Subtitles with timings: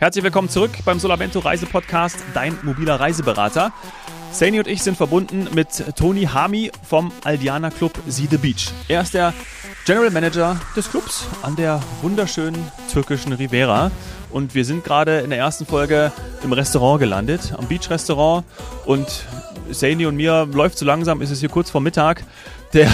[0.00, 3.70] Herzlich willkommen zurück beim Solamento Reisepodcast, dein mobiler Reiseberater.
[4.32, 8.70] Saini und ich sind verbunden mit Toni Hami vom Aldiana Club See the Beach.
[8.88, 9.34] Er ist der
[9.84, 13.90] General Manager des Clubs an der wunderschönen türkischen Rivera.
[14.30, 16.12] Und wir sind gerade in der ersten Folge
[16.42, 18.46] im Restaurant gelandet, am Beach Restaurant.
[18.86, 19.26] Und
[19.70, 22.24] Saini und mir läuft so langsam, ist es hier kurz vor Mittag
[22.72, 22.88] der,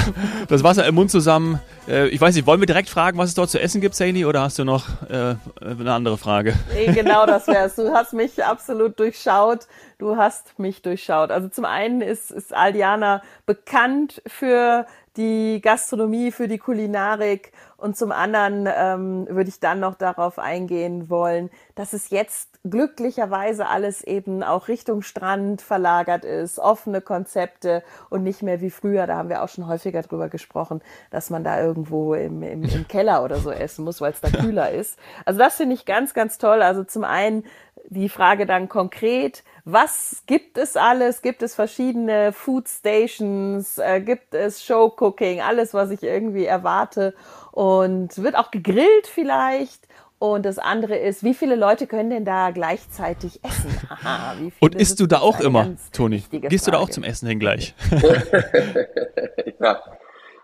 [0.49, 1.61] das Wasser im Mund zusammen.
[1.89, 4.25] Äh, ich weiß nicht, wollen wir direkt fragen, was es dort zu essen gibt, Saini,
[4.25, 6.55] oder hast du noch äh, eine andere Frage?
[6.75, 7.77] Nee, genau das wär's.
[7.77, 9.67] Du hast mich absolut durchschaut.
[9.99, 11.31] Du hast mich durchschaut.
[11.31, 14.87] Also zum einen ist, ist Aldiana bekannt für
[15.17, 21.11] die Gastronomie, für die Kulinarik und zum anderen ähm, würde ich dann noch darauf eingehen
[21.11, 28.23] wollen, dass es jetzt glücklicherweise alles eben auch Richtung Strand verlagert ist, offene Konzepte und
[28.23, 31.61] nicht mehr wie früher, da haben wir auch schon häufiger drüber gesprochen, dass man da
[31.61, 34.99] irgendwo im, im, im Keller oder so essen muss, weil es da kühler ist.
[35.25, 36.63] Also das finde ich ganz, ganz toll.
[36.63, 37.45] Also zum einen
[37.89, 41.23] die Frage dann konkret, was gibt es alles?
[41.23, 43.79] Gibt es verschiedene Food Stations?
[43.79, 45.41] Äh, gibt es Show Cooking?
[45.41, 47.15] Alles, was ich irgendwie erwarte.
[47.53, 49.89] Und wird auch gegrillt vielleicht.
[50.19, 53.71] Und das andere ist, wie viele Leute können denn da gleichzeitig essen?
[53.91, 56.25] Aha, Und isst du da auch immer, Toni?
[56.31, 56.65] Gehst Frage.
[56.65, 57.75] du da auch zum Essen hin gleich?
[59.61, 59.83] ja,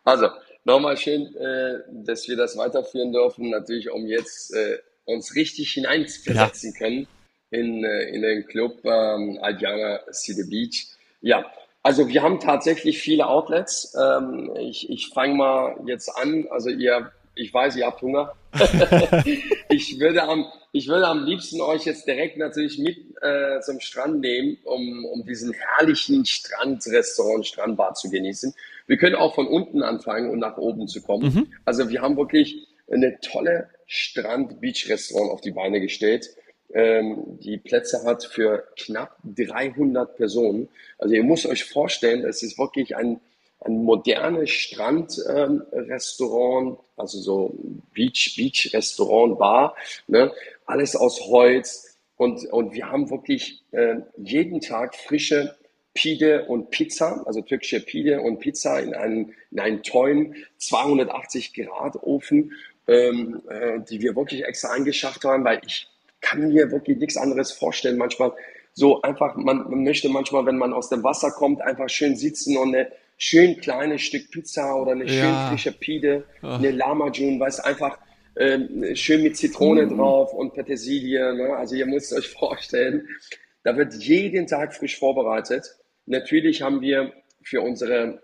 [0.05, 0.29] also
[0.65, 3.49] nochmal schön, äh, dass wir das weiterführen dürfen.
[3.49, 6.79] Natürlich, um jetzt äh, uns richtig hineinversetzen ja.
[6.79, 7.07] können
[7.53, 10.89] in, äh, in den Club ähm, Adjana City Beach.
[11.21, 11.45] Ja,
[11.83, 13.95] also wir haben tatsächlich viele Outlets.
[14.01, 16.47] Ähm, ich ich fange mal jetzt an.
[16.51, 18.35] Also ihr, ich weiß, ihr habt Hunger.
[19.69, 24.21] ich würde am ich würde am liebsten euch jetzt direkt natürlich mit äh, zum Strand
[24.21, 28.55] nehmen, um, um diesen herrlichen Strandrestaurant, Strandbad zu genießen.
[28.87, 31.35] Wir können auch von unten anfangen und nach oben zu kommen.
[31.35, 31.53] Mhm.
[31.67, 36.31] Also wir haben wirklich eine tolle Strand-Beach-Restaurant auf die Beine gestellt
[36.75, 40.69] ähm, die Plätze hat für knapp 300 Personen.
[40.99, 43.21] Also ihr müsst euch vorstellen, es ist wirklich ein,
[43.61, 47.55] ein modernes Strandrestaurant, ähm, also so
[47.93, 49.77] Beach, Beach Restaurant, Bar,
[50.07, 50.33] ne?
[50.67, 51.89] alles aus Holz.
[52.17, 55.57] Und, und wir haben wirklich äh, jeden Tag frische
[55.95, 62.03] Pide und Pizza, also türkische Pide und Pizza in einen, in einen tollen 280 Grad
[62.03, 62.53] Ofen,
[62.89, 65.89] ähm, äh, die wir wirklich extra eingeschafft haben, weil ich
[66.23, 67.99] kann mir wirklich nichts anderes vorstellen.
[67.99, 68.33] Manchmal
[68.73, 72.57] so einfach, man, man möchte manchmal, wenn man aus dem Wasser kommt, einfach schön sitzen
[72.57, 75.13] und eine schön kleine Stück Pizza oder eine ja.
[75.13, 76.47] schön frische Pide, oh.
[76.47, 77.99] eine Lama June, weiß einfach
[78.37, 79.97] ähm, schön mit Zitrone mm.
[79.97, 81.35] drauf und Petersilie.
[81.35, 81.55] Ne?
[81.55, 83.07] Also ihr müsst euch vorstellen,
[83.63, 85.77] da wird jeden Tag frisch vorbereitet.
[86.07, 87.13] Natürlich haben wir
[87.43, 88.23] für unsere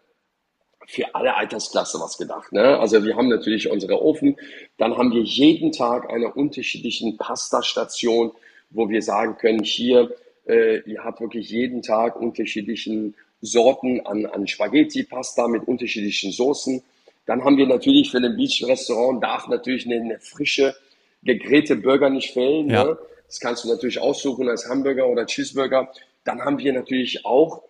[0.87, 2.53] für alle Altersklasse was gedacht.
[2.53, 2.79] Ne?
[2.79, 4.37] Also wir haben natürlich unsere Ofen,
[4.79, 8.33] dann haben wir jeden Tag eine unterschiedliche Pasta-Station,
[8.71, 10.15] wo wir sagen können, hier,
[10.47, 16.83] äh, ihr habt wirklich jeden Tag unterschiedlichen Sorten an, an Spaghetti-Pasta mit unterschiedlichen Soßen.
[17.27, 20.75] Dann haben wir natürlich für ein Beach-Restaurant, darf natürlich eine, eine, frische,
[21.23, 22.71] gegrillte Burger nicht fehlen.
[22.71, 22.85] Ja.
[22.85, 22.99] Ne?
[23.27, 25.93] Das kannst du natürlich aussuchen als Hamburger oder Cheeseburger.
[26.25, 27.63] Dann haben wir natürlich auch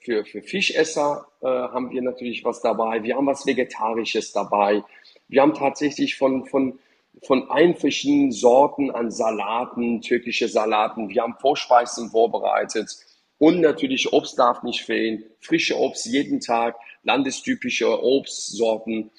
[0.00, 3.02] für, für Fischesser äh, haben wir natürlich was dabei.
[3.02, 4.82] Wir haben was Vegetarisches dabei.
[5.28, 6.78] Wir haben tatsächlich von, von,
[7.22, 11.08] von allen Sorten an Salaten, türkische Salaten.
[11.08, 12.90] Wir haben Vorspeisen vorbereitet.
[13.38, 15.24] Und natürlich Obst darf nicht fehlen.
[15.40, 19.10] Frische Obst jeden Tag, landestypische Obstsorten.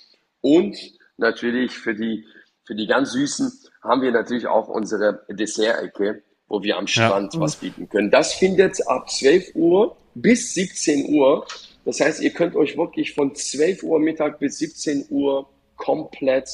[0.42, 0.78] Und
[1.18, 2.26] natürlich für die,
[2.66, 6.24] für die ganz Süßen haben wir natürlich auch unsere Dessert-Ecke,
[6.54, 7.40] wo wir am Strand ja.
[7.40, 8.12] was bieten können.
[8.12, 11.48] Das findet ab 12 Uhr bis 17 Uhr.
[11.84, 16.48] Das heißt, ihr könnt euch wirklich von 12 Uhr Mittag bis 17 Uhr komplett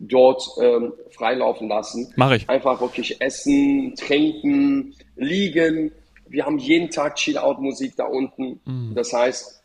[0.00, 2.12] dort ähm, freilaufen lassen.
[2.16, 2.50] Mache ich.
[2.50, 5.92] Einfach wirklich essen, trinken, liegen.
[6.26, 8.60] Wir haben jeden Tag Chill-Out-Musik da unten.
[8.64, 8.94] Mhm.
[8.96, 9.62] Das heißt,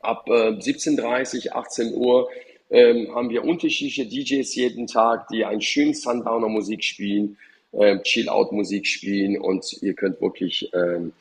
[0.00, 2.28] ab äh, 17.30 18 Uhr
[2.70, 7.36] ähm, haben wir unterschiedliche DJs jeden Tag, die einen schönen Sundowner-Musik spielen,
[7.72, 11.12] äh, Chill-Out-Musik spielen und ihr könnt wirklich ähm,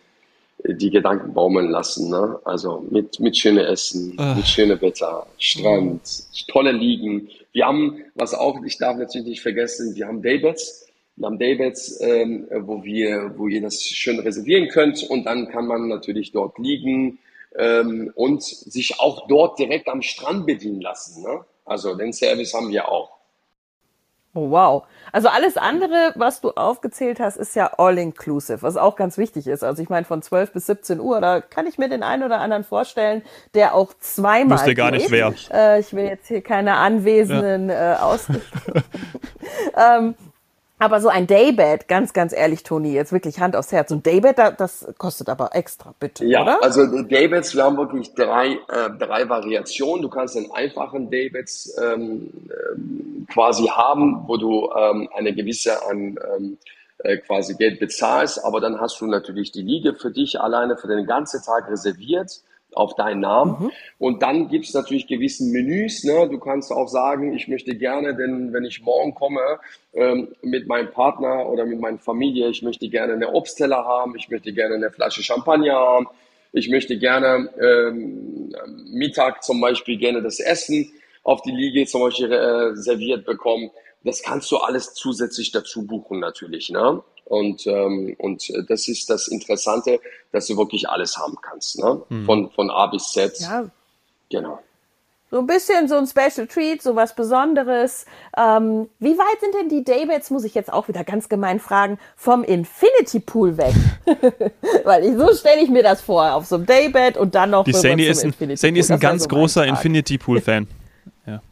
[0.65, 2.09] die Gedanken baumeln lassen.
[2.09, 2.39] Ne?
[2.43, 4.35] Also mit, mit schönem Essen, Ach.
[4.35, 6.51] mit schönem Wetter, Strand, mhm.
[6.51, 7.29] tolle Liegen.
[7.51, 10.87] Wir haben, was auch, ich darf natürlich nicht vergessen, wir haben Daybeds.
[11.17, 15.67] Wir haben Daybeds, ähm, wo wir, wo ihr das schön reservieren könnt und dann kann
[15.67, 17.19] man natürlich dort liegen
[17.57, 21.23] ähm, und sich auch dort direkt am Strand bedienen lassen.
[21.23, 21.41] Ne?
[21.65, 23.10] Also den Service haben wir auch.
[24.33, 24.83] Oh, wow.
[25.11, 29.61] Also alles andere, was du aufgezählt hast, ist ja all-inclusive, was auch ganz wichtig ist.
[29.61, 32.39] Also ich meine, von 12 bis 17 Uhr, da kann ich mir den einen oder
[32.39, 33.23] anderen vorstellen,
[33.53, 35.33] der auch zweimal Wüsste gar nicht wer.
[35.51, 37.95] Äh, ich will jetzt hier keine Anwesenden ja.
[37.95, 38.27] äh, aus.
[39.77, 40.15] ähm,
[40.81, 43.91] Aber so ein Daybed, ganz, ganz ehrlich, Toni, jetzt wirklich Hand aufs Herz.
[43.91, 46.63] Und Daybed, das kostet aber extra, bitte, ja, oder?
[46.63, 50.01] also Daybeds, wir haben wirklich drei, äh, drei Variationen.
[50.01, 56.17] Du kannst den einfachen Daybeds ähm, ähm, quasi haben, wo du ähm, eine gewisse an
[56.35, 56.57] ähm,
[56.97, 60.87] äh, quasi Geld bezahlst, aber dann hast du natürlich die Liege für dich alleine für
[60.87, 62.41] den ganzen Tag reserviert
[62.73, 63.55] auf deinen Namen.
[63.59, 63.71] Mhm.
[63.99, 66.03] Und dann gibt es natürlich gewissen Menüs.
[66.03, 66.27] Ne?
[66.29, 69.41] Du kannst auch sagen, ich möchte gerne, denn wenn ich morgen komme
[69.93, 74.29] ähm, mit meinem Partner oder mit meiner Familie, ich möchte gerne eine Obstteller haben, ich
[74.29, 76.07] möchte gerne eine Flasche Champagner haben,
[76.53, 78.53] ich möchte gerne ähm,
[78.91, 80.91] Mittag zum Beispiel gerne das Essen
[81.23, 83.71] auf die Liege zum Beispiel äh, serviert bekommen.
[84.03, 86.69] Das kannst du alles zusätzlich dazu buchen natürlich.
[86.69, 87.03] Ne?
[87.31, 90.01] Und, ähm, und das ist das Interessante,
[90.33, 92.01] dass du wirklich alles haben kannst, ne?
[92.09, 92.25] Mhm.
[92.25, 93.39] Von, von A bis Z.
[93.39, 93.69] Ja.
[94.29, 94.59] Genau.
[95.29, 98.05] So ein bisschen so ein Special Treat, so was Besonderes.
[98.37, 101.99] Ähm, wie weit sind denn die Daybeds, muss ich jetzt auch wieder ganz gemein fragen,
[102.17, 103.73] vom Infinity Pool weg?
[104.83, 107.63] Weil ich, so stelle ich mir das vor, auf so einem Daybed und dann noch
[107.63, 110.67] die Sandy ist ein, Sandy ist ein ganz so großer Infinity Pool Fan.
[110.69, 110.75] Ja,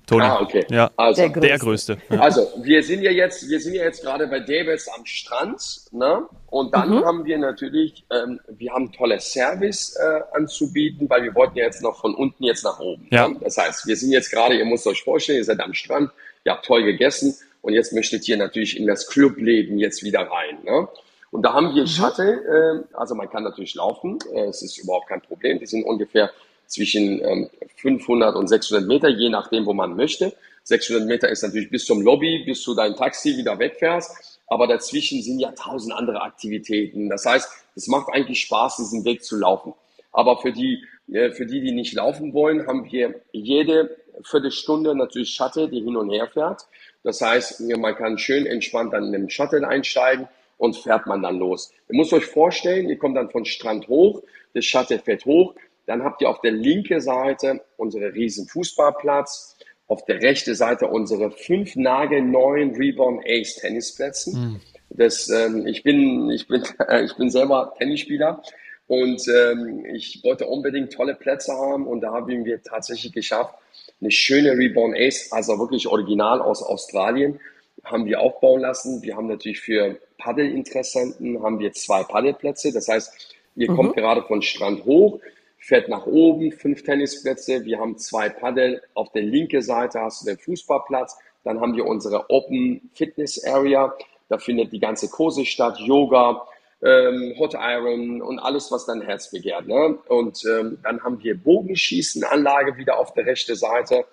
[0.10, 0.24] Toni.
[0.24, 0.66] Ah, okay.
[0.70, 1.48] Ja, also, der größte.
[1.48, 2.20] Der größte ja.
[2.20, 5.62] Also, wir sind ja jetzt, wir sind ja jetzt gerade bei Davids am Strand,
[5.92, 6.24] ne?
[6.48, 7.06] Und dann mhm.
[7.06, 11.84] haben wir natürlich, ähm, wir haben tolle Service äh, anzubieten, weil wir wollten ja jetzt
[11.84, 13.08] noch von unten jetzt nach oben.
[13.12, 13.28] Ja.
[13.28, 13.38] Ne?
[13.40, 16.12] Das heißt, wir sind jetzt gerade, ihr müsst euch vorstellen, ihr seid am Strand,
[16.44, 20.58] ihr habt toll gegessen und jetzt möchtet ihr natürlich in das Clubleben jetzt wieder rein.
[20.64, 20.88] Ne?
[21.30, 21.88] Und da haben wir mhm.
[21.88, 25.60] Shuttle, äh, also man kann natürlich laufen, äh, es ist überhaupt kein Problem.
[25.60, 26.32] Die sind ungefähr
[26.70, 30.34] zwischen ähm, 500 und 600 Meter, je nachdem, wo man möchte.
[30.64, 34.40] 600 Meter ist natürlich bis zum Lobby, bis du dein Taxi wieder wegfährst.
[34.48, 37.10] Aber dazwischen sind ja tausend andere Aktivitäten.
[37.10, 39.74] Das heißt, es macht eigentlich Spaß, diesen Weg zu laufen.
[40.12, 45.32] Aber für die, äh, für die, die nicht laufen wollen, haben wir jede Viertelstunde natürlich
[45.32, 46.68] Shuttle, die hin und her fährt.
[47.04, 50.28] Das heißt, man kann schön entspannt dann in den Shuttle einsteigen
[50.58, 51.72] und fährt man dann los.
[51.90, 54.22] Ihr müsst euch vorstellen, ihr kommt dann von Strand hoch,
[54.54, 55.56] das Shuttle fährt hoch,
[55.90, 59.58] dann habt ihr auf der linken Seite unsere riesen Fußballplatz,
[59.88, 64.38] auf der rechten Seite unsere fünf nagelneuen Reborn Ace Tennisplätze.
[64.38, 64.62] Mhm.
[64.92, 68.44] Das, ähm, ich bin, ich bin, äh, ich bin selber Tennisspieler
[68.86, 73.56] und ähm, ich wollte unbedingt tolle Plätze haben und da haben wir tatsächlich geschafft,
[74.00, 77.40] eine schöne Reborn Ace, also wirklich original aus Australien,
[77.84, 79.02] haben wir aufbauen lassen.
[79.02, 82.72] Wir haben natürlich für Paddelinteressenten haben wir zwei Paddelplätze.
[82.72, 83.76] Das heißt, ihr mhm.
[83.76, 85.20] kommt gerade von Strand hoch,
[85.60, 87.66] fährt nach oben, fünf Tennisplätze.
[87.66, 88.82] Wir haben zwei Paddel.
[88.94, 91.18] Auf der linken Seite hast du den Fußballplatz.
[91.44, 93.94] Dann haben wir unsere Open Fitness Area.
[94.30, 96.48] Da findet die ganze Kurse statt, Yoga,
[96.82, 99.68] ähm, Hot Iron und alles, was dein Herz begehrt.
[99.68, 99.98] Ne?
[100.08, 104.06] Und ähm, dann haben wir Bogenschießenanlage wieder auf der rechten Seite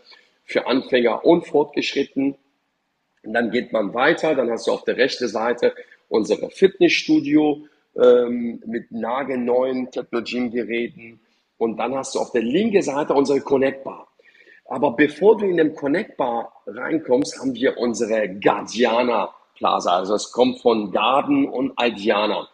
[0.44, 2.36] für Anfänger und Fortgeschritten.
[3.22, 4.34] Und dann geht man weiter.
[4.34, 5.74] Dann hast du auf der rechten Seite
[6.08, 7.66] unsere Fitnessstudio
[7.96, 11.20] ähm, mit nagelneuen Techno-Gym-Geräten
[11.58, 14.08] und dann hast du auf der linken Seite unsere Connect Bar.
[14.68, 19.96] Aber bevor du in den Connect Bar reinkommst, haben wir unsere Guardiana Plaza.
[19.96, 22.48] Also es kommt von Garden und Aldiana.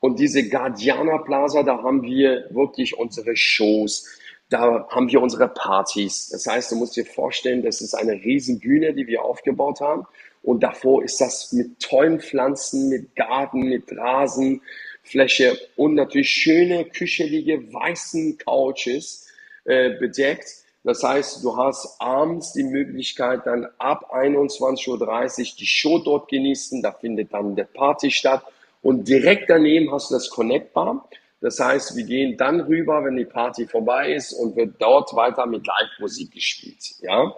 [0.00, 4.06] Und diese Guardiana Plaza, da haben wir wirklich unsere Shows,
[4.48, 6.28] da haben wir unsere Partys.
[6.28, 10.06] Das heißt, du musst dir vorstellen, das ist eine riesen Bühne, die wir aufgebaut haben.
[10.42, 14.62] Und davor ist das mit tollen Pflanzen, mit Garten, mit Rasen,
[15.06, 19.26] Fläche und natürlich schöne, küchelige, weißen Couches
[19.64, 20.48] äh, bedeckt.
[20.84, 26.82] Das heißt, du hast abends die Möglichkeit, dann ab 21.30 Uhr die Show dort genießen.
[26.82, 28.42] Da findet dann der Party statt.
[28.82, 31.08] Und direkt daneben hast du das Connect Bar.
[31.40, 35.46] Das heißt, wir gehen dann rüber, wenn die Party vorbei ist und wird dort weiter
[35.46, 36.94] mit Live-Musik gespielt.
[37.00, 37.34] Ja,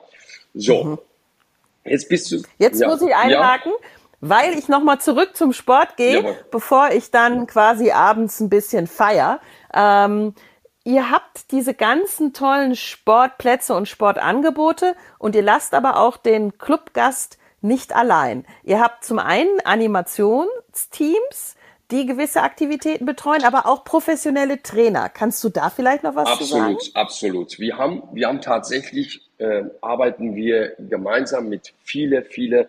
[0.54, 0.84] so.
[0.84, 0.98] Mhm.
[1.84, 2.42] Jetzt bist du.
[2.58, 3.72] Jetzt ja, muss ich einhaken.
[3.72, 6.34] Ja weil ich nochmal zurück zum Sport gehe, ja.
[6.50, 9.40] bevor ich dann quasi abends ein bisschen feier.
[9.74, 10.34] Ähm,
[10.84, 17.38] ihr habt diese ganzen tollen Sportplätze und Sportangebote und ihr lasst aber auch den Clubgast
[17.60, 18.44] nicht allein.
[18.64, 21.56] Ihr habt zum einen Animationsteams,
[21.90, 25.08] die gewisse Aktivitäten betreuen, aber auch professionelle Trainer.
[25.08, 26.74] Kannst du da vielleicht noch was absolut, sagen?
[26.74, 27.58] Absolut, absolut.
[27.58, 32.68] Wir haben, wir haben tatsächlich, äh, arbeiten wir gemeinsam mit viele, viele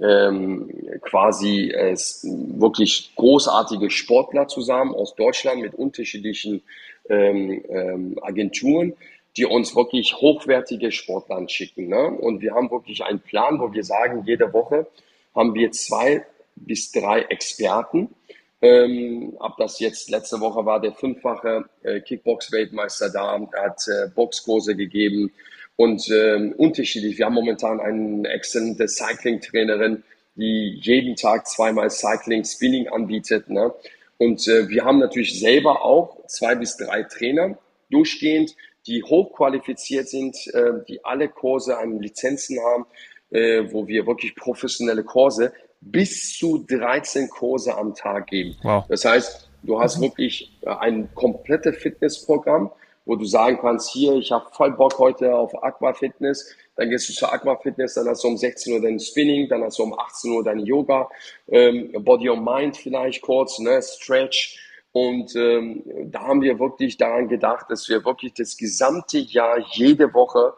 [0.00, 0.70] ähm,
[1.02, 6.62] quasi äh, wirklich großartige Sportler zusammen aus Deutschland mit unterschiedlichen
[7.08, 8.94] ähm, ähm, Agenturen,
[9.36, 11.88] die uns wirklich hochwertige Sportler schicken.
[11.88, 12.08] Ne?
[12.08, 14.86] Und wir haben wirklich einen Plan, wo wir sagen, jede Woche
[15.34, 16.24] haben wir zwei
[16.56, 18.14] bis drei Experten.
[18.62, 24.74] Ähm, ab das jetzt letzte Woche war der fünffache äh, Kickbox-Weltmeister da, hat äh, Boxkurse
[24.74, 25.32] gegeben,
[25.76, 27.18] und ähm, unterschiedlich.
[27.18, 30.04] Wir haben momentan eine exzellente Cycling-Trainerin,
[30.36, 33.48] die jeden Tag zweimal Cycling, Spinning anbietet.
[33.48, 33.72] Ne?
[34.18, 37.58] Und äh, wir haben natürlich selber auch zwei bis drei Trainer
[37.90, 38.54] durchgehend,
[38.86, 42.86] die hochqualifiziert sind, äh, die alle Kurse an Lizenzen haben,
[43.30, 48.56] äh, wo wir wirklich professionelle Kurse bis zu 13 Kurse am Tag geben.
[48.62, 48.84] Wow.
[48.88, 52.70] Das heißt, du hast wirklich äh, ein komplettes Fitnessprogramm,
[53.04, 57.12] wo du sagen kannst, hier, ich habe voll Bock heute auf Aquafitness, dann gehst du
[57.12, 60.32] zur Aquafitness, dann hast du um 16 Uhr dein Spinning, dann hast du um 18
[60.32, 61.08] Uhr dein Yoga,
[61.48, 64.58] ähm, Body on Mind vielleicht kurz, ne, Stretch.
[64.92, 70.14] Und ähm, da haben wir wirklich daran gedacht, dass wir wirklich das gesamte Jahr jede
[70.14, 70.54] Woche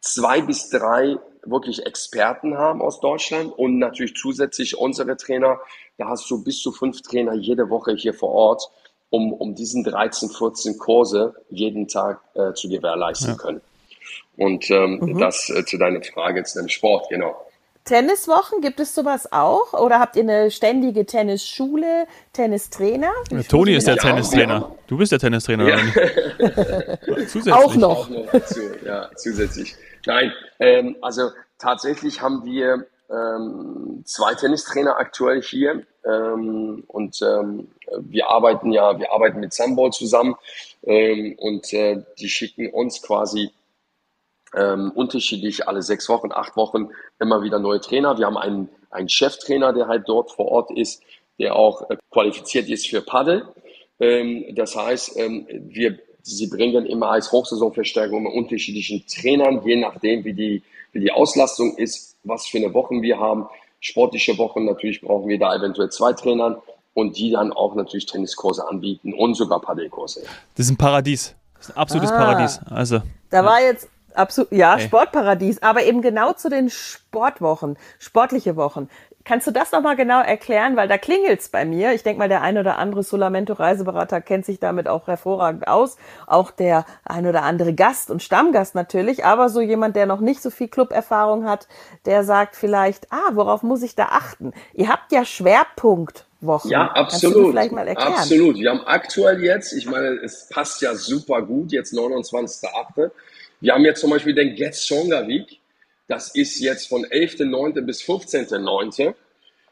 [0.00, 5.60] zwei bis drei wirklich Experten haben aus Deutschland und natürlich zusätzlich unsere Trainer.
[5.96, 8.70] Da hast du bis zu fünf Trainer jede Woche hier vor Ort,
[9.10, 13.36] um, um diesen 13, 14 Kurse jeden Tag äh, zu gewährleisten ja.
[13.36, 13.60] können.
[14.36, 15.18] Und ähm, mhm.
[15.18, 17.34] das äh, zu deiner Frage, zu deinem Sport, genau.
[17.84, 19.72] Tenniswochen, gibt es sowas auch?
[19.72, 23.12] Oder habt ihr eine ständige Tennisschule, Tennistrainer?
[23.30, 24.74] Ja, Toni ist der ja, Tennistrainer.
[24.86, 25.68] Du bist der Tennistrainer.
[25.68, 25.78] Ja.
[27.26, 27.54] zusätzlich.
[27.54, 28.00] Auch noch.
[28.00, 29.74] Auch noch dazu, ja, zusätzlich.
[30.04, 37.68] Nein, ähm, also tatsächlich haben wir ähm, zwei Tennistrainer aktuell hier ähm, und ähm,
[38.00, 40.36] wir arbeiten ja, wir arbeiten mit Sunball zusammen
[40.82, 43.50] ähm, und äh, die schicken uns quasi
[44.54, 48.18] ähm, unterschiedlich alle sechs Wochen, acht Wochen immer wieder neue Trainer.
[48.18, 51.02] Wir haben einen, einen Cheftrainer, der halt dort vor Ort ist,
[51.38, 53.46] der auch äh, qualifiziert ist für Paddel.
[54.00, 55.98] Ähm, das heißt, wir
[56.28, 60.62] Sie bringen immer als Hochsaisonverstärkung unterschiedlichen Trainern, je nachdem, wie die,
[60.92, 63.46] wie die Auslastung ist, was für eine Wochen wir haben.
[63.80, 66.56] Sportliche Wochen natürlich brauchen wir da eventuell zwei Trainern
[66.94, 70.22] und die dann auch natürlich Tenniskurse anbieten und sogar Paddelkurse.
[70.56, 71.34] Das ist ein Paradies.
[71.54, 72.60] Das ist ein absolutes ah, Paradies.
[72.70, 73.44] Also, da ja.
[73.44, 74.86] war jetzt absolut, ja, hey.
[74.86, 78.88] Sportparadies, aber eben genau zu den Sportwochen, sportliche Wochen.
[79.28, 80.74] Kannst du das nochmal genau erklären?
[80.76, 81.92] Weil da klingelt's bei mir.
[81.92, 85.98] Ich denke mal, der ein oder andere Solamento-Reiseberater kennt sich damit auch hervorragend aus.
[86.26, 89.26] Auch der ein oder andere Gast und Stammgast natürlich.
[89.26, 91.68] Aber so jemand, der noch nicht so viel Club-Erfahrung hat,
[92.06, 94.54] der sagt vielleicht, ah, worauf muss ich da achten?
[94.72, 96.70] Ihr habt ja Schwerpunktwochen.
[96.70, 97.50] Ja, absolut.
[97.50, 98.14] vielleicht mal erklären?
[98.14, 98.56] Absolut.
[98.56, 103.10] Wir haben aktuell jetzt, ich meine, es passt ja super gut, jetzt 29.8.
[103.60, 105.60] Wir haben jetzt zum Beispiel den Get Stronger Week.
[106.08, 107.82] Das ist jetzt von 11.9.
[107.82, 109.14] bis 15.9.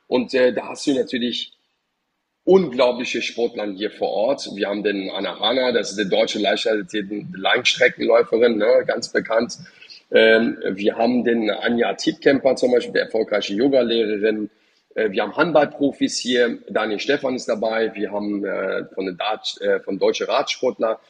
[0.06, 1.54] Und äh, da hast du natürlich
[2.44, 4.50] unglaubliche Sportler hier vor Ort.
[4.54, 9.58] Wir haben den Anahana, das ist die deutsche Langstreckenläuferin, ne, ganz bekannt.
[10.12, 14.50] Ähm, wir haben den Anja Tietkemper zum Beispiel, der erfolgreiche Yogalehrerin.
[14.94, 17.94] Äh, wir haben Handballprofis hier, Daniel Stefan ist dabei.
[17.94, 21.00] Wir haben äh, von, den Dart, äh, von deutsche Radsportler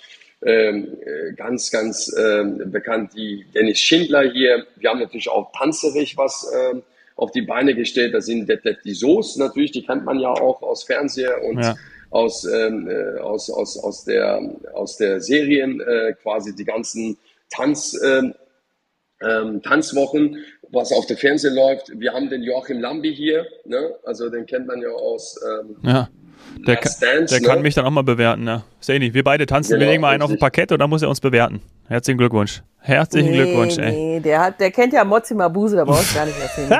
[0.46, 4.64] ähm, äh, ganz, ganz ähm, bekannt die Dennis Schindler hier.
[4.76, 6.82] Wir haben natürlich auch Panzerich was ähm,
[7.16, 8.14] auf die Beine gestellt.
[8.14, 11.74] Das sind Detlef die Soos natürlich, die kennt man ja auch aus Fernseher und ja.
[12.10, 14.40] aus, ähm, äh, aus, aus, aus, der,
[14.72, 17.18] aus der Serien äh, quasi die ganzen
[17.50, 18.34] Tanz, ähm,
[19.20, 21.90] ähm, Tanzwochen, was auf der Fernsehen läuft.
[21.98, 23.94] Wir haben den Joachim Lambi hier, ne?
[24.04, 26.08] also den kennt man ja aus ähm, ja.
[26.66, 27.46] Der, Dance, der ne?
[27.46, 28.64] kann mich dann auch mal bewerten, ja.
[28.80, 31.02] Sani, wir beide tanzen, genau, wir legen mal einen auf ein Parkett und dann muss
[31.02, 31.60] er uns bewerten.
[31.88, 32.62] Herzlichen Glückwunsch.
[32.80, 33.92] Herzlichen nee, Glückwunsch, ey.
[33.92, 36.70] Nee, der, hat, der kennt ja Mozzi Mabuse, da brauchst du gar nicht erzählen.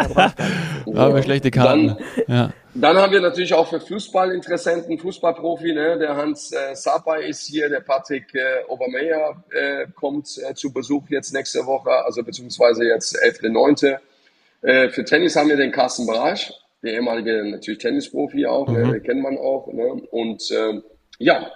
[0.87, 1.97] Da haben wir schlechte Karten.
[2.27, 2.53] Dann, ja.
[2.75, 5.99] dann haben wir natürlich auch für Fußballinteressenten, Fußballprofi, ne?
[5.99, 11.09] der Hans äh, Sapa ist hier, der Patrick äh, Obermeier äh, kommt äh, zu Besuch
[11.09, 13.99] jetzt nächste Woche, also beziehungsweise jetzt 11.9.
[14.63, 16.53] Äh, für Tennis haben wir den Carsten Brasch,
[16.83, 18.93] der ehemalige natürlich Tennisprofi auch, mhm.
[18.93, 19.73] den kennt man auch.
[19.73, 20.03] Ne?
[20.11, 20.81] Und äh,
[21.19, 21.51] ja.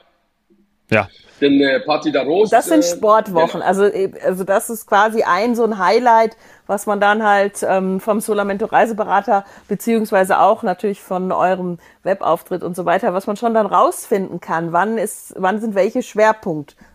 [0.91, 1.09] Ja.
[1.41, 2.51] Den äh, Party da Rose.
[2.51, 3.61] Das sind äh, Sportwochen.
[3.61, 3.65] Genau.
[3.65, 6.37] Also, äh, also das ist quasi ein so ein Highlight,
[6.67, 12.75] was man dann halt ähm, vom Solamento Reiseberater beziehungsweise auch natürlich von eurem Webauftritt und
[12.75, 14.73] so weiter, was man schon dann rausfinden kann.
[14.73, 16.03] Wann ist, wann sind welche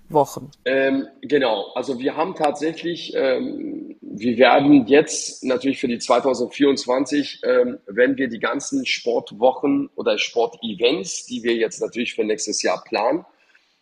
[0.10, 0.52] Schwerpunktwochen?
[0.66, 1.72] Ähm, genau.
[1.76, 8.30] Also wir haben tatsächlich ähm, wir werden jetzt natürlich für die 2024, ähm, wenn wir
[8.30, 13.26] die ganzen Sportwochen oder Sportevents, die wir jetzt natürlich für nächstes Jahr planen,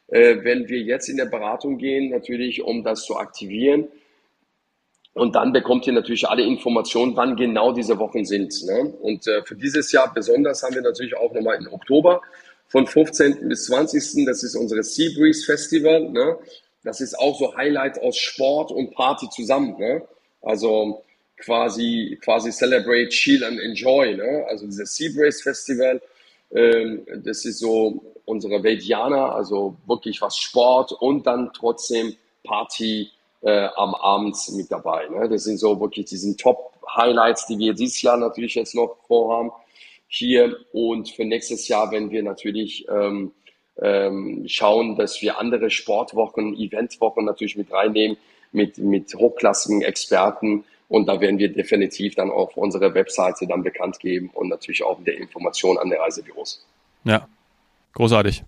[0.08, 3.88] äh, wenn wir jetzt in der Beratung gehen, natürlich, um das zu aktivieren.
[5.14, 8.52] Und dann bekommt ihr natürlich alle Informationen, wann genau diese Wochen sind.
[8.66, 8.92] Ne?
[9.02, 12.22] Und äh, für dieses Jahr besonders haben wir natürlich auch nochmal im Oktober
[12.74, 13.48] von 15.
[13.48, 14.26] bis 20.
[14.26, 16.10] Das ist unsere Sea Breeze Festival.
[16.10, 16.38] Ne?
[16.84, 19.78] Das ist auch so Highlight aus Sport und Party zusammen.
[19.78, 20.02] Ne?
[20.42, 21.04] Also
[21.38, 24.16] quasi, quasi Celebrate, Chill and Enjoy.
[24.16, 24.46] Ne?
[24.50, 26.02] Also dieses Seabrace Festival,
[26.52, 33.12] ähm, das ist so unsere Vediana, also wirklich was Sport und dann trotzdem Party
[33.42, 35.08] äh, am Abend mit dabei.
[35.10, 35.30] Ne?
[35.30, 39.52] Das sind so wirklich diese Top-Highlights, die wir dieses Jahr natürlich jetzt noch vorhaben
[40.16, 43.32] hier und für nächstes Jahr, wenn wir natürlich ähm,
[43.82, 48.18] ähm, schauen, dass wir andere Sportwochen, Eventwochen natürlich mit reinnehmen,
[48.52, 50.66] mit, mit hochklassigen Experten.
[50.88, 55.04] Und da werden wir definitiv dann auf unserer Webseite dann bekannt geben und natürlich auch
[55.04, 56.64] der Information an der Reisebüros.
[57.06, 57.28] Ja,
[57.94, 58.44] großartig.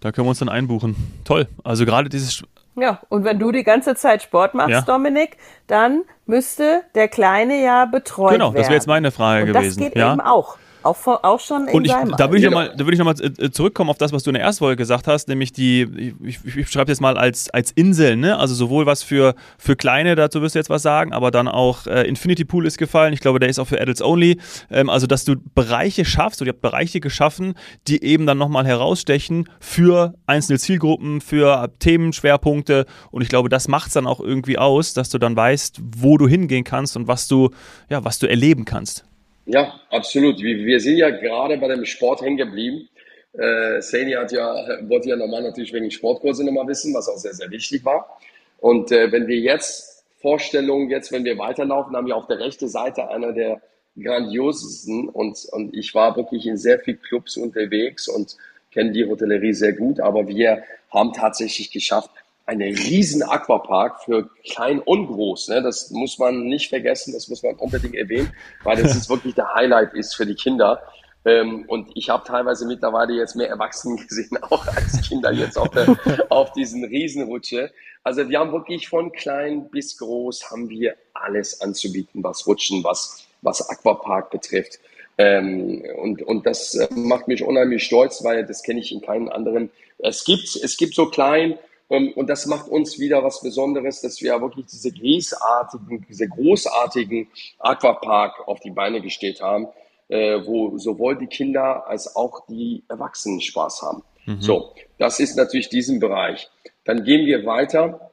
[0.00, 0.96] Da können wir uns dann einbuchen.
[1.24, 1.48] Toll.
[1.64, 2.42] Also gerade dieses.
[2.76, 4.82] Ja, und wenn du die ganze Zeit Sport machst, ja.
[4.82, 8.52] Dominik, dann müsste der Kleine ja betreut genau, werden.
[8.52, 9.80] Genau, das wäre jetzt meine Frage und gewesen.
[9.80, 10.12] Das geht ja.
[10.12, 10.58] eben auch.
[10.82, 13.50] Auch, auch schon in Und ich, seinem da würde ich nochmal, da ich nochmal äh,
[13.50, 16.56] zurückkommen auf das, was du in der ersten Folge gesagt hast, nämlich die, ich, ich,
[16.56, 18.38] ich schreibe jetzt mal als, als Inseln, ne?
[18.38, 21.86] Also sowohl was für, für kleine, dazu wirst du jetzt was sagen, aber dann auch
[21.86, 23.12] äh, Infinity Pool ist gefallen.
[23.12, 24.40] Ich glaube, der ist auch für Adults Only.
[24.70, 27.54] Ähm, also, dass du Bereiche schaffst, oder ihr habt Bereiche geschaffen,
[27.86, 32.86] die eben dann nochmal herausstechen für einzelne Zielgruppen, für Themenschwerpunkte.
[33.10, 36.16] Und ich glaube, das macht es dann auch irgendwie aus, dass du dann weißt, wo
[36.16, 37.50] du hingehen kannst und was du,
[37.90, 39.04] ja, was du erleben kannst.
[39.46, 40.40] Ja, absolut.
[40.40, 42.88] Wir, sind ja gerade bei dem Sport hängen geblieben.
[43.32, 44.54] Äh, Sani hat ja,
[44.88, 48.18] wollte ja normal natürlich wegen Sportkurse nochmal wissen, was auch sehr, sehr wichtig war.
[48.58, 52.68] Und äh, wenn wir jetzt Vorstellungen, jetzt, wenn wir weiterlaufen, haben wir auf der rechten
[52.68, 53.62] Seite einer der
[53.98, 58.36] grandiosesten und, und ich war wirklich in sehr vielen Clubs unterwegs und
[58.70, 62.10] kenne die Hotellerie sehr gut, aber wir haben tatsächlich geschafft,
[62.50, 65.48] einen riesen Aquapark für klein und groß.
[65.48, 65.62] Ne?
[65.62, 68.32] Das muss man nicht vergessen, das muss man unbedingt erwähnen,
[68.64, 70.82] weil das ist wirklich der Highlight ist für die Kinder.
[71.24, 75.68] Ähm, und ich habe teilweise mittlerweile jetzt mehr Erwachsene gesehen, auch als Kinder jetzt auf,
[75.68, 75.96] der,
[76.28, 77.70] auf diesen Riesenrutsche.
[78.02, 83.26] Also wir haben wirklich von klein bis groß haben wir alles anzubieten, was Rutschen, was,
[83.42, 84.80] was Aquapark betrifft.
[85.18, 89.28] Ähm, und, und das äh, macht mich unheimlich stolz, weil das kenne ich in keinem
[89.28, 89.70] anderen.
[89.98, 91.58] Es gibt, es gibt so klein,
[91.90, 97.28] und das macht uns wieder was Besonderes, dass wir wirklich diese großartigen, diese großartigen
[97.58, 99.66] Aquapark auf die Beine gestellt haben,
[100.08, 104.04] äh, wo sowohl die Kinder als auch die Erwachsenen Spaß haben.
[104.26, 104.40] Mhm.
[104.40, 106.48] So, das ist natürlich diesen Bereich.
[106.84, 108.12] Dann gehen wir weiter.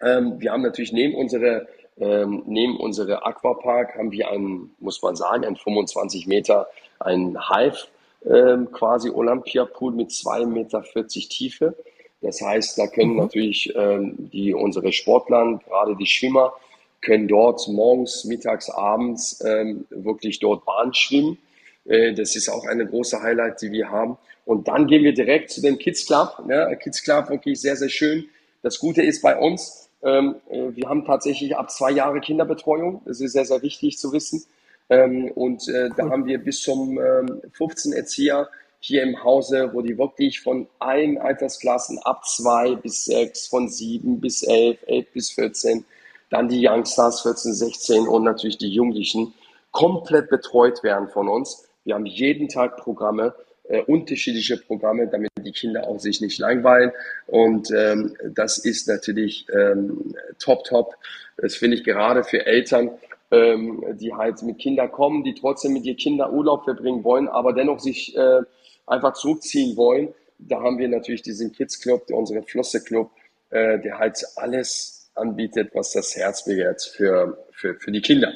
[0.00, 1.66] Ähm, wir haben natürlich neben unsere
[1.98, 6.68] ähm, neben unsere Aquapark haben wir einen, muss man sagen, einen 25 Meter,
[7.00, 7.88] einen Hive
[8.26, 11.74] ähm, quasi Olympiapool mit 2,40 Meter Tiefe.
[12.20, 13.18] Das heißt, da können mhm.
[13.18, 16.54] natürlich ähm, die, unsere Sportler, gerade die Schwimmer,
[17.02, 21.38] können dort morgens, mittags, abends ähm, wirklich dort Bahn schwimmen.
[21.84, 24.16] Äh, das ist auch eine große Highlight, die wir haben.
[24.44, 26.44] Und dann gehen wir direkt zu dem Kids Club.
[26.46, 26.76] Ne?
[26.82, 28.26] Kids Club wirklich sehr, sehr schön.
[28.62, 33.02] Das Gute ist bei uns, ähm, äh, wir haben tatsächlich ab zwei Jahre Kinderbetreuung.
[33.04, 34.44] Das ist sehr, sehr wichtig zu wissen.
[34.88, 38.48] Ähm, und äh, da haben wir bis zum ähm, 15 Erzieher
[38.86, 44.20] hier im Hause, wo die wirklich von allen Altersklassen ab zwei bis sechs, von sieben
[44.20, 45.84] bis elf, elf bis 14,
[46.30, 49.34] dann die Youngstars 14, 16 und natürlich die Jugendlichen
[49.72, 51.68] komplett betreut werden von uns.
[51.82, 56.92] Wir haben jeden Tag Programme, äh, unterschiedliche Programme, damit die Kinder auch sich nicht langweilen.
[57.26, 60.94] Und ähm, das ist natürlich ähm, top, top.
[61.38, 62.90] Das finde ich gerade für Eltern,
[63.32, 67.52] ähm, die halt mit Kindern kommen, die trotzdem mit ihren Kindern Urlaub verbringen wollen, aber
[67.52, 68.42] dennoch sich äh,
[68.86, 70.14] einfach zurückziehen wollen.
[70.38, 73.10] Da haben wir natürlich diesen Kids Club, unsere Flosse Club,
[73.50, 78.32] äh, der halt alles anbietet, was das Herz begehrt für, für, für die Kinder.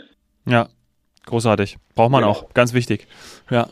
[0.47, 0.69] Ja,
[1.27, 1.77] großartig.
[1.95, 2.29] Braucht man ja.
[2.29, 2.53] auch.
[2.55, 3.07] Ganz wichtig.
[3.51, 3.69] Ja,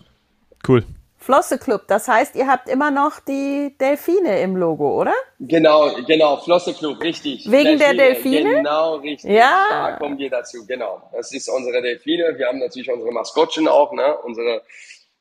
[0.68, 0.84] cool.
[1.28, 5.12] Flosse Club, das heißt, ihr habt immer noch die Delfine im Logo, oder?
[5.38, 7.44] Genau, genau, Flosse Club, richtig.
[7.50, 8.54] Wegen Delfine, der Delfine?
[8.54, 9.32] Genau, richtig.
[9.32, 9.66] Ja.
[9.68, 11.02] Da kommen wir dazu, genau.
[11.12, 12.32] Das ist unsere Delfine.
[12.38, 14.16] Wir haben natürlich unsere Maskottchen auch, ne?
[14.24, 14.62] Unsere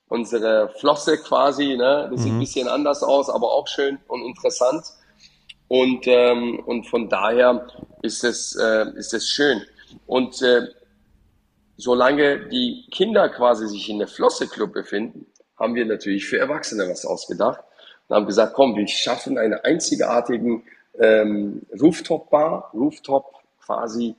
[0.09, 1.75] unsere Flosse quasi.
[1.75, 2.09] Ne?
[2.11, 2.23] Das mhm.
[2.23, 4.85] sieht ein bisschen anders aus, aber auch schön und interessant.
[5.67, 7.67] Und, ähm, und von daher
[8.01, 9.61] ist es, äh, ist es schön.
[10.05, 10.67] Und äh,
[11.75, 15.25] solange die Kinder quasi sich in der Flosse-Club befinden,
[15.59, 17.61] haben wir natürlich für Erwachsene was ausgedacht
[18.07, 20.63] und haben gesagt, komm, wir schaffen einen einzigartigen
[20.99, 24.15] ähm, Rooftop-Bar, Rooftop quasi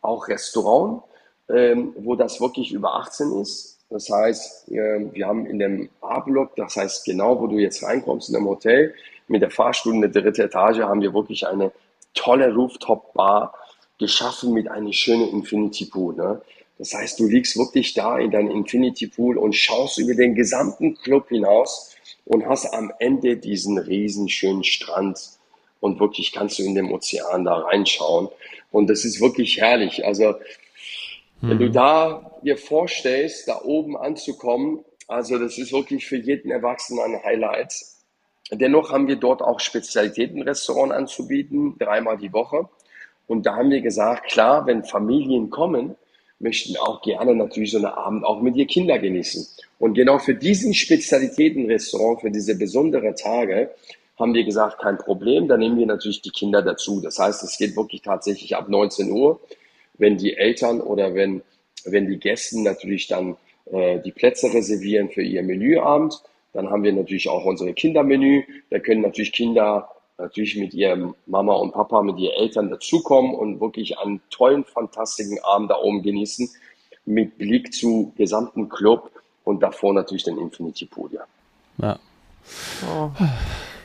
[0.00, 1.02] auch Restaurant,
[1.48, 6.76] ähm, wo das wirklich über 18 ist das heißt, wir haben in dem A-Block, das
[6.76, 8.94] heißt genau, wo du jetzt reinkommst in dem Hotel,
[9.28, 11.72] mit der der dritten Etage haben wir wirklich eine
[12.14, 13.54] tolle Rooftop-Bar
[13.98, 16.14] geschaffen mit einem schönen Infinity Pool.
[16.14, 16.42] Ne?
[16.78, 20.96] Das heißt, du liegst wirklich da in deinem Infinity Pool und schaust über den gesamten
[20.96, 25.18] Club hinaus und hast am Ende diesen riesen schönen Strand
[25.80, 28.28] und wirklich kannst du in den Ozean da reinschauen.
[28.70, 30.04] Und das ist wirklich herrlich.
[30.04, 30.34] Also
[31.42, 31.72] wenn du mhm.
[31.72, 37.74] da dir vorstellst, da oben anzukommen, also das ist wirklich für jeden Erwachsenen ein Highlight.
[38.50, 42.68] Dennoch haben wir dort auch Spezialitätenrestaurant anzubieten, dreimal die Woche.
[43.26, 45.96] Und da haben wir gesagt, klar, wenn Familien kommen,
[46.38, 49.46] möchten auch gerne natürlich so einen Abend auch mit ihr Kinder genießen.
[49.78, 53.70] Und genau für diesen Spezialitätenrestaurant, für diese besonderen Tage,
[54.18, 57.00] haben wir gesagt, kein Problem, da nehmen wir natürlich die Kinder dazu.
[57.00, 59.40] Das heißt, es geht wirklich tatsächlich ab 19 Uhr,
[59.98, 61.42] wenn die Eltern oder wenn,
[61.84, 66.22] wenn die Gästen natürlich dann äh, die Plätze reservieren für ihr Menüabend.
[66.52, 68.42] Dann haben wir natürlich auch unsere Kindermenü.
[68.70, 73.60] Da können natürlich Kinder natürlich mit ihrem Mama und Papa, mit ihren Eltern dazukommen und
[73.60, 76.48] wirklich einen tollen, fantastischen Abend da oben genießen
[77.04, 79.10] mit Blick zu gesamten Club
[79.44, 81.10] und davor natürlich den Infinity Pool.
[81.12, 81.26] Ja,
[81.78, 81.98] ja.
[82.86, 83.10] Oh.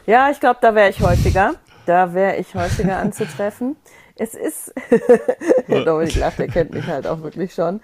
[0.06, 1.56] ja ich glaube, da wäre ich häufiger.
[1.86, 3.78] Da wäre ich häufiger anzutreffen.
[4.19, 4.73] Es ist,
[5.67, 7.82] Dominik lacht, der kennt mich halt auch wirklich schon.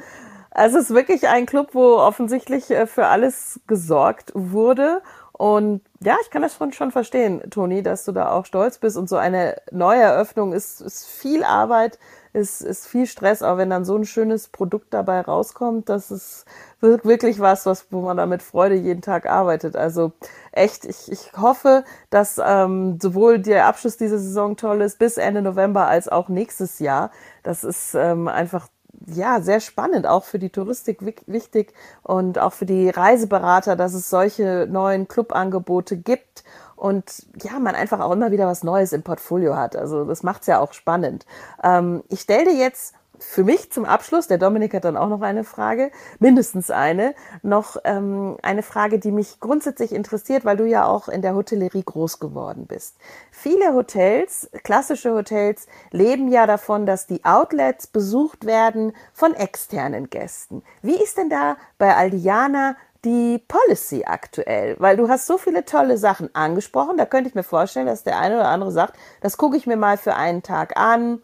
[0.52, 5.02] Also es ist wirklich ein Club, wo offensichtlich äh, für alles gesorgt wurde.
[5.32, 8.98] Und ja, ich kann das schon, schon verstehen, Toni, dass du da auch stolz bist.
[8.98, 11.98] Und so eine Neueröffnung ist, ist viel Arbeit,
[12.34, 13.42] ist, ist viel Stress.
[13.42, 16.46] Aber wenn dann so ein schönes Produkt dabei rauskommt, das ist
[16.84, 19.76] wirklich was, was wo man da mit Freude jeden Tag arbeitet.
[19.76, 20.12] Also
[20.52, 25.42] echt, ich, ich hoffe, dass ähm, sowohl der Abschluss dieser Saison toll ist bis Ende
[25.42, 27.12] November als auch nächstes Jahr.
[27.42, 28.68] Das ist ähm, einfach
[29.08, 34.10] ja, sehr spannend, auch für die Touristik wichtig und auch für die Reiseberater, dass es
[34.10, 36.44] solche neuen Clubangebote gibt
[36.76, 39.76] und ja, man einfach auch immer wieder was Neues im Portfolio hat.
[39.76, 41.26] Also das macht's ja auch spannend.
[41.64, 42.94] Ähm, ich stelle dir jetzt
[43.24, 47.78] für mich zum Abschluss, der Dominik hat dann auch noch eine Frage, mindestens eine, noch
[47.84, 52.20] ähm, eine Frage, die mich grundsätzlich interessiert, weil du ja auch in der Hotellerie groß
[52.20, 52.98] geworden bist.
[53.32, 60.62] Viele Hotels, klassische Hotels, leben ja davon, dass die Outlets besucht werden von externen Gästen.
[60.82, 64.76] Wie ist denn da bei Aldiana die Policy aktuell?
[64.80, 68.20] Weil du hast so viele tolle Sachen angesprochen, da könnte ich mir vorstellen, dass der
[68.20, 71.22] eine oder andere sagt, das gucke ich mir mal für einen Tag an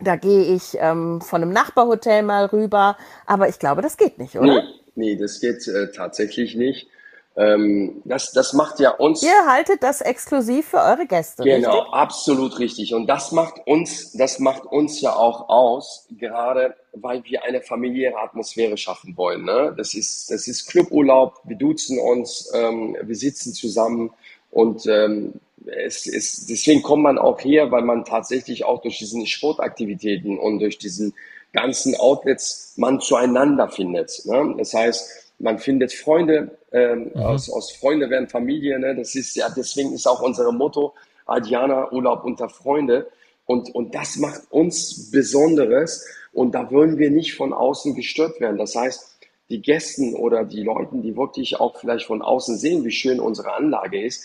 [0.00, 4.36] da gehe ich ähm, von einem Nachbarhotel mal rüber, aber ich glaube, das geht nicht,
[4.36, 4.62] oder?
[4.62, 4.62] Nee,
[4.94, 6.88] nee das geht äh, tatsächlich nicht.
[7.36, 9.22] Ähm, das, das macht ja uns.
[9.22, 11.44] Ihr haltet das exklusiv für eure Gäste.
[11.44, 11.94] Genau, richtig?
[11.94, 12.92] absolut richtig.
[12.92, 18.18] Und das macht uns, das macht uns ja auch aus, gerade weil wir eine familiäre
[18.18, 19.44] Atmosphäre schaffen wollen.
[19.44, 19.72] Ne?
[19.76, 21.40] Das ist, das ist Cluburlaub.
[21.44, 24.10] Wir duzen uns, ähm, wir sitzen zusammen
[24.50, 25.34] und ähm,
[25.66, 30.60] es ist, deswegen kommt man auch her, weil man tatsächlich auch durch diesen Sportaktivitäten und
[30.60, 31.14] durch diesen
[31.52, 34.22] ganzen Outlets man zueinander findet.
[34.24, 34.54] Ne?
[34.58, 37.22] Das heißt, man findet Freunde, ähm, mhm.
[37.22, 38.78] aus, aus Freunde werden Familie.
[38.78, 38.94] Ne?
[38.94, 40.94] Das ist ja, deswegen ist auch unser Motto
[41.26, 43.08] Adriana Urlaub unter Freunde.
[43.46, 46.06] Und, und das macht uns Besonderes.
[46.32, 48.58] Und da wollen wir nicht von außen gestört werden.
[48.58, 49.18] Das heißt,
[49.48, 53.52] die Gästen oder die Leuten, die wirklich auch vielleicht von außen sehen, wie schön unsere
[53.54, 54.24] Anlage ist,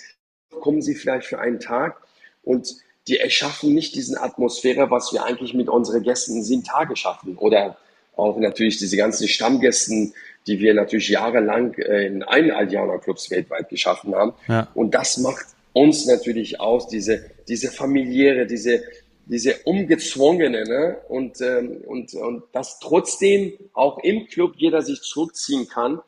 [0.60, 2.02] kommen sie vielleicht für einen Tag
[2.44, 2.76] und
[3.08, 7.38] die erschaffen nicht diesen Atmosphäre, was wir eigentlich mit unseren Gästen in sieben Tage schaffen.
[7.38, 7.78] Oder
[8.16, 10.14] auch natürlich diese ganzen Stammgästen,
[10.48, 14.34] die wir natürlich jahrelang äh, in allen Aldiana Clubs weltweit geschaffen haben.
[14.48, 14.68] Ja.
[14.74, 18.84] Und das macht uns natürlich aus, diese, diese familiäre, diese,
[19.26, 20.98] diese umgezwungene, ne?
[21.10, 26.00] und, ähm, und, und dass trotzdem auch im Club jeder sich zurückziehen kann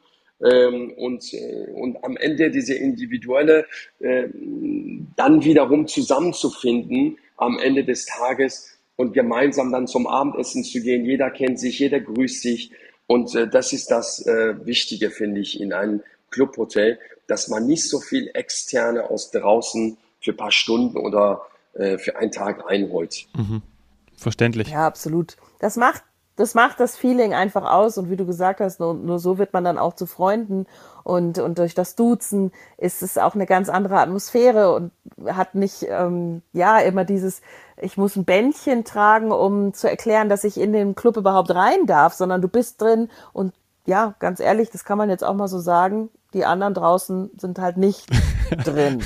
[0.44, 3.66] ähm, und, äh, und am Ende diese individuelle
[4.00, 4.28] äh,
[5.16, 11.06] dann wiederum zusammenzufinden am Ende des Tages und gemeinsam dann zum Abendessen zu gehen.
[11.06, 12.72] Jeder kennt sich, jeder grüßt sich
[13.08, 17.88] und äh, das ist das äh, Wichtige, finde ich, in einem Clubhotel, dass man nicht
[17.88, 21.42] so viel externe aus draußen für paar Stunden oder
[21.74, 23.26] äh, für einen Tag einholt.
[23.36, 23.62] Mhm.
[24.16, 24.70] Verständlich.
[24.70, 25.38] Ja, absolut.
[25.60, 26.04] Das macht
[26.38, 29.54] das macht das Feeling einfach aus und wie du gesagt hast, nur, nur so wird
[29.54, 30.68] man dann auch zu Freunden
[31.04, 34.92] und, und durch das Duzen ist es auch eine ganz andere Atmosphäre und
[35.26, 37.42] hat nicht, ähm, ja, immer dieses,
[37.82, 41.88] ich muss ein Bändchen tragen, um zu erklären, dass ich in den Club überhaupt rein
[41.88, 43.54] darf, sondern du bist drin und
[43.86, 47.60] ja, ganz ehrlich, das kann man jetzt auch mal so sagen, die anderen draußen sind
[47.60, 48.08] halt nicht
[48.66, 49.04] drin.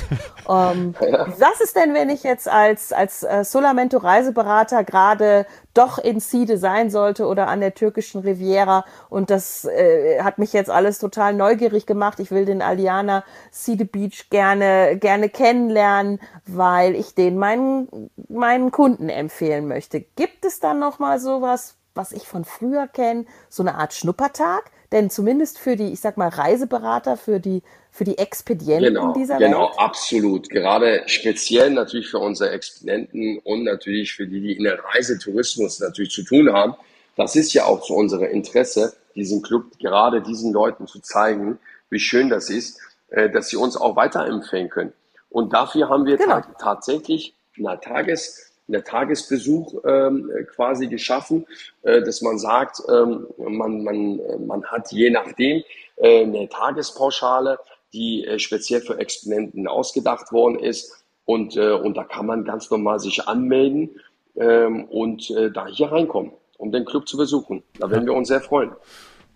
[0.48, 1.26] Ähm, ja.
[1.38, 6.58] Was ist denn, wenn ich jetzt als, als äh, Solamento Reiseberater gerade doch in Side
[6.58, 11.34] sein sollte oder an der türkischen Riviera und das äh, hat mich jetzt alles total
[11.34, 12.20] neugierig gemacht.
[12.20, 19.08] Ich will den Aliana Side Beach gerne, gerne kennenlernen, weil ich den meinen, meinen Kunden
[19.08, 20.00] empfehlen möchte.
[20.00, 24.70] Gibt es dann noch mal sowas, was ich von früher kenne, so eine Art Schnuppertag?
[24.92, 29.38] Denn zumindest für die, ich sag mal, Reiseberater, für die, für die Expedienten genau, dieser
[29.38, 29.70] genau, Welt?
[29.72, 30.50] Genau, absolut.
[30.50, 36.12] Gerade speziell natürlich für unsere Expedienten und natürlich für die, die in der Reisetourismus natürlich
[36.12, 36.74] zu tun haben.
[37.16, 41.58] Das ist ja auch zu unserem Interesse, diesen Club gerade diesen Leuten zu zeigen,
[41.90, 42.78] wie schön das ist,
[43.08, 44.92] äh, dass sie uns auch weiterempfehlen können.
[45.30, 46.42] Und dafür haben wir genau.
[46.58, 51.46] tatsächlich na, Tages, eine Tagesbesuch ähm, quasi geschaffen,
[51.82, 55.62] äh, dass man sagt, ähm, man, man, man hat je nachdem
[55.96, 57.58] äh, eine Tagespauschale,
[57.92, 61.04] die äh, speziell für Exponenten ausgedacht worden ist.
[61.24, 63.90] Und, äh, und da kann man ganz normal sich anmelden
[64.36, 67.62] ähm, und äh, da hier reinkommen, um den Club zu besuchen.
[67.78, 68.72] Da werden wir uns sehr freuen.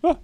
[0.02, 0.16] Ja,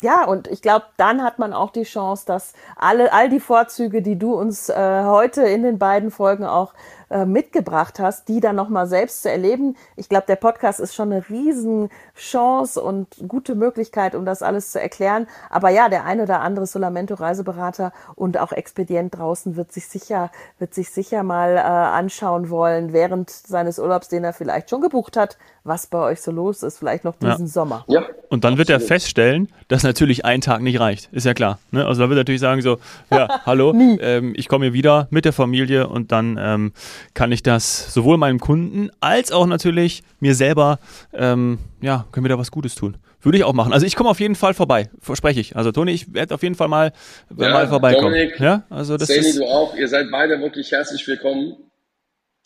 [0.00, 4.00] ja, und ich glaube, dann hat man auch die Chance, dass alle, all die Vorzüge,
[4.02, 6.72] die du uns äh, heute in den beiden Folgen auch
[7.10, 9.76] äh, mitgebracht hast, die dann nochmal selbst zu erleben.
[9.96, 14.80] Ich glaube, der Podcast ist schon eine Riesenchance und gute Möglichkeit, um das alles zu
[14.80, 15.26] erklären.
[15.48, 20.74] Aber ja, der ein oder andere Solamento-Reiseberater und auch Expedient draußen wird sich sicher, wird
[20.74, 25.38] sich sicher mal äh, anschauen wollen, während seines Urlaubs, den er vielleicht schon gebucht hat,
[25.64, 27.52] was bei euch so los ist, vielleicht noch diesen ja.
[27.52, 27.84] Sommer.
[27.88, 31.08] Ja, und dann wird er feststellen, dass natürlich ein Tag nicht reicht.
[31.12, 31.58] Ist ja klar.
[31.70, 31.86] Ne?
[31.86, 32.78] Also da wird er natürlich sagen so,
[33.10, 36.72] ja, hallo, ähm, ich komme hier wieder mit der Familie und dann ähm,
[37.14, 40.78] kann ich das sowohl meinem Kunden als auch natürlich mir selber,
[41.12, 42.96] ähm, ja, können wir da was Gutes tun.
[43.20, 43.72] Würde ich auch machen.
[43.72, 45.56] Also ich komme auf jeden Fall vorbei, verspreche ich.
[45.56, 46.92] Also Toni, ich werde auf jeden Fall mal,
[47.36, 48.12] ja, mal vorbeikommen.
[48.12, 49.74] Dominik, ja, also das Sani, ist du auch.
[49.74, 51.56] Ihr seid beide wirklich herzlich willkommen,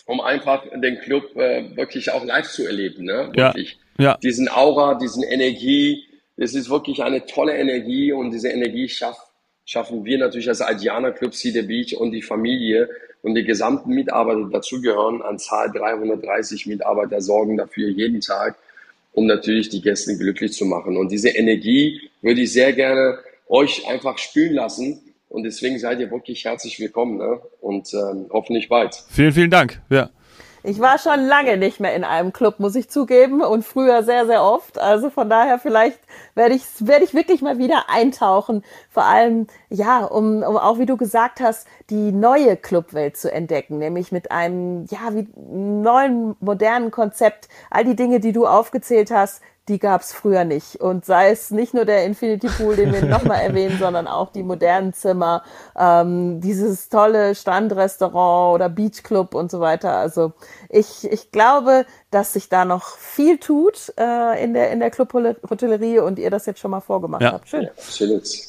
[0.06, 3.04] um einfach den Club äh, wirklich auch live zu erleben.
[3.04, 3.30] Ne?
[3.34, 3.78] Wirklich.
[3.98, 4.18] Ja, ja.
[4.22, 6.04] Diesen Aura, diesen Energie.
[6.36, 9.31] Es ist wirklich eine tolle Energie und diese Energie schafft
[9.64, 12.88] schaffen wir natürlich als Aldiana Club Cedar Beach und die Familie
[13.22, 18.56] und die gesamten Mitarbeiter dazugehören, an Zahl 330 Mitarbeiter sorgen dafür jeden Tag,
[19.12, 20.96] um natürlich die Gäste glücklich zu machen.
[20.96, 25.00] Und diese Energie würde ich sehr gerne euch einfach spülen lassen.
[25.28, 27.40] Und deswegen seid ihr wirklich herzlich willkommen ne?
[27.60, 28.94] und ähm, hoffentlich bald.
[29.10, 29.80] Vielen, vielen Dank.
[29.88, 30.10] Ja.
[30.64, 34.26] Ich war schon lange nicht mehr in einem Club, muss ich zugeben, und früher sehr,
[34.26, 34.78] sehr oft.
[34.78, 35.98] Also von daher vielleicht
[36.36, 38.62] werde ich, werde ich wirklich mal wieder eintauchen.
[38.88, 43.78] Vor allem, ja, um, um auch, wie du gesagt hast, die neue Clubwelt zu entdecken,
[43.78, 47.48] nämlich mit einem, ja, wie neuen, modernen Konzept.
[47.68, 50.76] All die Dinge, die du aufgezählt hast, die gab es früher nicht.
[50.76, 54.42] Und sei es nicht nur der Infinity Pool, den wir nochmal erwähnen, sondern auch die
[54.42, 55.44] modernen Zimmer,
[55.78, 59.96] ähm, dieses tolle Strandrestaurant oder Beachclub und so weiter.
[59.96, 60.32] Also
[60.68, 66.00] ich, ich glaube, dass sich da noch viel tut äh, in der, in der Club-Hotellerie
[66.00, 67.32] und ihr das jetzt schon mal vorgemacht ja.
[67.32, 67.48] habt.
[67.48, 67.62] Schön.
[67.62, 67.70] Ja,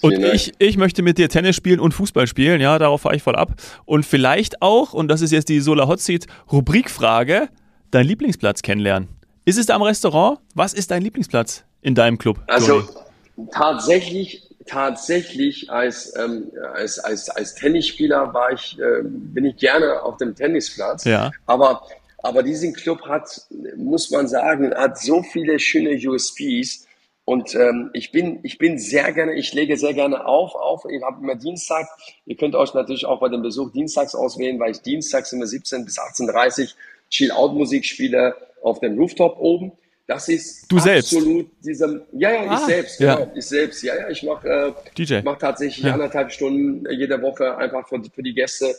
[0.02, 2.60] und ich, ich möchte mit dir Tennis spielen und Fußball spielen.
[2.60, 3.54] Ja, darauf fahre ich voll ab.
[3.86, 7.50] Und vielleicht auch, und das ist jetzt die Solar Hot Seat Rubrikfrage,
[7.92, 9.23] deinen Lieblingsplatz kennenlernen.
[9.46, 10.40] Ist es da am Restaurant?
[10.56, 12.40] Was ist dein Lieblingsplatz in deinem Club?
[12.48, 13.50] Also Johnny?
[13.52, 20.16] tatsächlich, tatsächlich als, ähm, als, als, als Tennisspieler war ich, äh, bin ich gerne auf
[20.16, 21.04] dem Tennisplatz.
[21.04, 21.32] Ja.
[21.46, 21.82] Aber,
[22.20, 23.42] aber diesen Club hat,
[23.76, 26.88] muss man sagen, hat so viele schöne USPs.
[27.26, 30.56] Und ähm, ich bin ich bin sehr gerne, ich lege sehr gerne auf.
[30.56, 30.86] auf.
[30.90, 31.88] Ich habe immer Dienstag.
[32.26, 35.86] Ihr könnt euch natürlich auch bei dem Besuch dienstags auswählen, weil ich dienstags immer 17
[35.86, 36.76] bis 18:30
[37.10, 39.72] Chill-Out-Musik spiele auf dem Rooftop oben.
[40.08, 41.14] Das ist du selbst.
[41.14, 43.16] absolut diesem, ja, ja, ah, ich selbst, ja.
[43.16, 45.94] genau, ich selbst, ja, ja, ich mache äh, mach tatsächlich ja.
[45.94, 48.76] anderthalb Stunden jede Woche einfach für, für die Gäste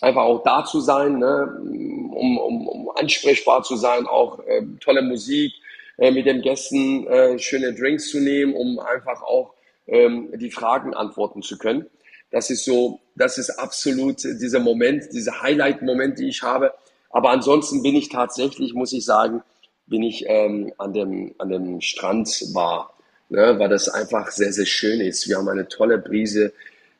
[0.00, 5.02] einfach auch da zu sein, ne, um, um, um ansprechbar zu sein, auch äh, tolle
[5.02, 5.52] Musik
[5.96, 9.54] äh, mit den Gästen, äh, schöne Drinks zu nehmen, um einfach auch
[9.88, 11.86] ähm, die Fragen antworten zu können.
[12.30, 16.72] Das ist so, das ist absolut dieser Moment, dieser Highlight-Moment, die ich habe.
[17.10, 19.42] Aber ansonsten bin ich tatsächlich, muss ich sagen,
[19.86, 22.94] bin ich ähm, an, dem, an dem Strand war,
[23.28, 25.28] ne, weil das einfach sehr, sehr schön ist.
[25.28, 26.52] Wir haben eine tolle Brise,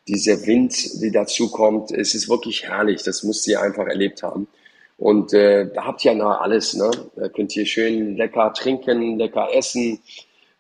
[0.07, 3.03] dieser Wind, die dazu kommt, es ist wirklich herrlich.
[3.03, 4.49] Das musst ihr einfach erlebt haben.
[4.97, 6.75] Und äh, da habt ihr ja alles.
[6.75, 6.91] Ne?
[7.15, 10.01] Da könnt ihr schön lecker trinken, lecker essen,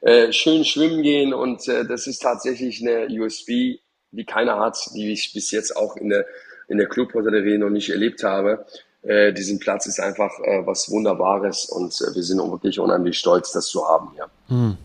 [0.02, 1.32] äh, schön schwimmen gehen.
[1.32, 3.80] Und äh, das ist tatsächlich eine USB,
[4.10, 6.26] die keiner hat, die ich bis jetzt auch in der,
[6.68, 8.66] in der Clubhotellerie noch nicht erlebt habe
[9.08, 13.52] äh, diesen Platz ist einfach äh, was Wunderbares und äh, wir sind wirklich unheimlich stolz,
[13.52, 14.10] das zu haben.
[14.18, 14.26] Ja.
[14.48, 14.76] Hm.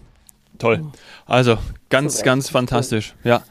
[0.57, 0.85] Toll.
[1.25, 1.57] Also
[1.89, 3.15] ganz, so ganz fantastisch.
[3.23, 3.43] Ja.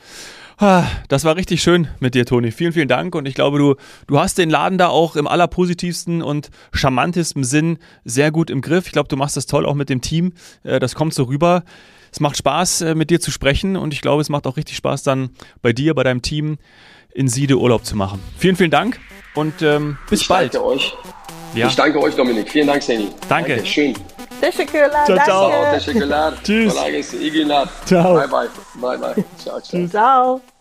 [0.57, 2.53] Ah, das war richtig schön mit dir, Toni.
[2.53, 3.15] Vielen, vielen Dank.
[3.15, 3.75] Und ich glaube, du,
[4.07, 8.87] du hast den Laden da auch im allerpositivsten und charmantesten Sinn sehr gut im Griff.
[8.87, 10.33] Ich glaube, du machst das toll auch mit dem Team.
[10.63, 11.65] Äh, das kommt so rüber.
[12.13, 13.77] Es macht Spaß, äh, mit dir zu sprechen.
[13.77, 15.31] Und ich glaube, es macht auch richtig Spaß, dann
[15.61, 16.59] bei dir, bei deinem Team
[17.15, 18.21] in Siede Urlaub zu machen.
[18.39, 18.99] Vielen, vielen Dank
[19.35, 20.55] und ähm, bis ich bald.
[20.55, 20.95] Danke euch.
[21.55, 21.67] Ja.
[21.69, 22.51] Ich danke euch, Dominik.
[22.51, 23.09] Vielen Dank, Sani.
[23.29, 23.57] Danke.
[23.57, 23.67] danke.
[23.67, 23.95] Schön.
[24.41, 25.07] Teşekkürler.
[25.07, 25.75] Ciao, ciao.
[25.75, 26.35] Teşekkürler.
[26.43, 26.75] Tschüss.
[27.87, 28.15] Ciao.
[28.15, 28.49] Bye, bye.
[28.75, 29.25] Bye, bye.
[29.45, 29.89] Ciao, ciao.
[29.89, 30.52] Ciao.